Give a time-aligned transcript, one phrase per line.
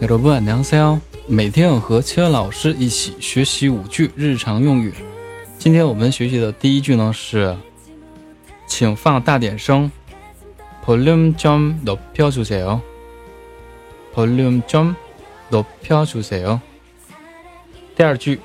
[0.00, 1.00] 여러분安세 요。
[1.28, 4.92] 每天要和千万老师一起学习五句日常用语。
[5.58, 7.56] 今天我们学习的第一句呢是，
[8.66, 9.90] 请放大点声。
[10.84, 12.80] Volume 좀높여주세 요。
[14.14, 16.60] Volume 좀높여주세 요。
[17.94, 18.40] 第二句，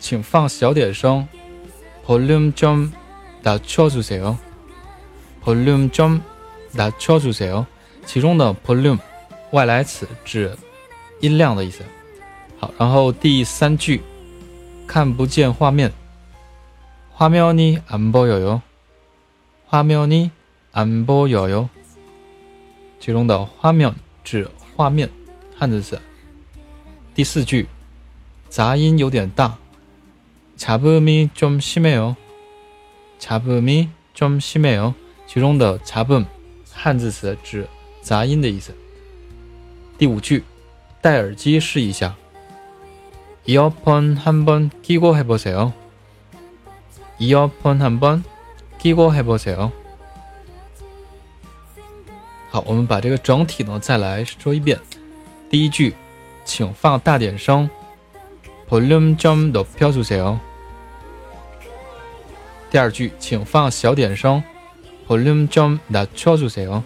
[0.00, 1.28] 请放小点声。
[2.06, 4.36] Volume 좀낮춰주세 요。
[5.44, 7.66] Volume 좀낮춰주세 요。
[8.04, 8.98] 其中的 volume。
[9.52, 10.50] 外来词指
[11.20, 11.82] 音量的意思。
[12.58, 14.02] 好，然后第三句，
[14.86, 15.92] 看不见画面。
[17.16, 18.60] 화면이안보여 요。
[19.68, 21.68] 화면이안보여 요。
[23.00, 25.08] 其中的画面指画面，
[25.56, 26.00] 汉字词。
[27.14, 27.66] 第四句，
[28.48, 29.56] 杂音有点大。
[30.56, 32.16] 잡음이좀심해 요。
[33.18, 34.94] 잡음이좀심해 요。
[35.26, 36.26] 其中的잡음
[36.72, 37.68] 汉字词指
[38.02, 38.74] 杂音的意思。
[39.96, 40.42] 第五句，
[41.00, 42.14] 戴耳机试一下。
[43.46, 45.72] earphone 한번끼고해보세 요。
[47.18, 49.70] earphone 한번끼고해보세 요。
[52.50, 54.78] 好，我们把这个整体呢再来说一遍。
[55.50, 55.94] 第一句，
[56.44, 57.68] 请放大点声。
[58.68, 60.38] Volume 좀높여주세 요。
[62.70, 64.42] 第二句，请放小点声。
[65.06, 66.82] Volume 좀낮춰주세 요。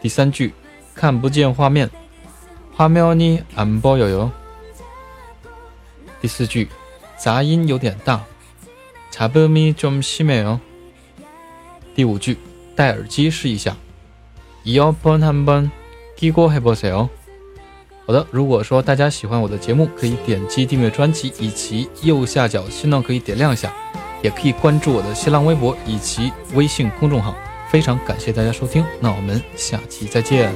[0.00, 0.54] 第三句。
[0.92, 1.88] 看不见画面，
[2.76, 4.30] 화면이안보여 요。
[6.20, 6.68] 第四句，
[7.18, 8.20] 杂音有点大，
[9.10, 10.60] 잡음이좀심해 요。
[11.94, 12.36] 第五句，
[12.76, 13.74] 戴耳机试一下，
[14.64, 17.08] 이어폰한번끼고해보세 요。
[18.06, 23.72] 好的，如果说大家喜欢我的节目，可以点击订阅专辑，以及右下角心呢可以点亮一下，
[24.22, 27.36] 也可以关注我的新浪微博以及微信公众号。
[27.70, 30.52] 非常感谢大家收听，那我们下期再见。